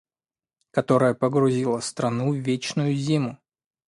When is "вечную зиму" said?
2.37-3.37